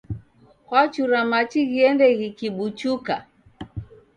Kwachura 0.65 1.19
machi 1.31 1.59
ghiende 1.69 2.05
ghikibuchuka? 2.19 3.15